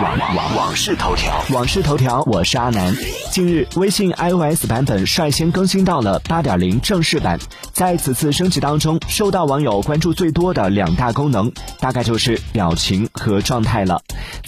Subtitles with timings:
[0.00, 2.94] 网网网事头条，网事头条，我是阿南。
[3.30, 7.38] 近日，微信 iOS 版本率先更新到了八点零正式版。
[7.74, 14.00] 在此次升级当中，受到网友关注最多的两大功能，大概就是表情和状态了。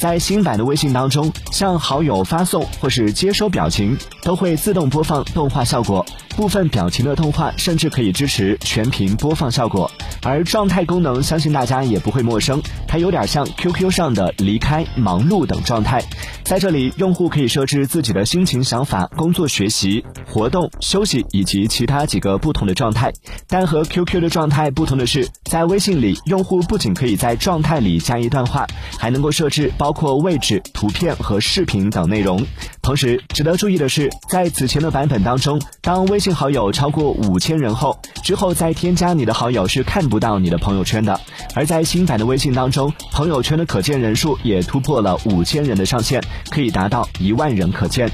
[0.03, 6.05] 在新版的微信当中，向好友发送或是接收表情，都会自动播放动画效果。
[6.31, 9.89] 部分表情的动画甚至可以支持全屏播放效果。
[10.25, 16.03] 而状态功能，相信大家也不会陌生，它有点像 QQ 上的离开、忙碌等状态。
[16.43, 23.13] 在这里，用户可以设置自己的心情、想法、工作、学习、活动、休息以及其他几个不同的状态。
[23.47, 28.67] 但和 QQ 的状态不同的是，在微信里，用户不仅可以在状态里加一段话，
[28.99, 32.43] 还能够设置包括位置、图片和视频等内容。
[32.81, 41.21] 同时，值得注意的是，在此前的版本当中，当微信好友超过五千人后，之后再添加你的好友是看不到你的朋友圈的。
[41.55, 48.11] 而在新版的微信当中，朋友圈的可见人数也突破了五千人的上限，可以达到一万人可见。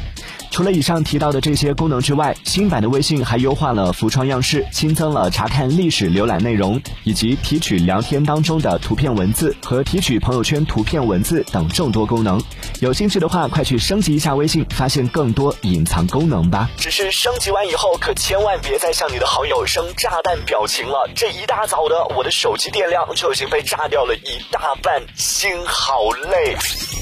[0.59, 12.43] 除了以上提到的这些功能之外，新版的微信还优化了浮窗样式，新增了查看历史浏览内容，以及提取聊天当中的图片文字和提取朋友圈图片文字等众多功能。
[12.81, 16.69] 有兴趣的话，快去升级一下微信，发现更多隐藏功能吧。
[16.77, 21.09] 只是升级完以后，可千万别再向你的好友扔炸弹表情了。
[21.15, 26.57] 这一大早的，我的手机电量就已经被炸掉了一大半，心好累。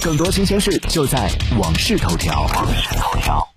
[0.07, 2.43] 更多新鲜事就在网视头条。
[2.43, 3.49] 网事头条。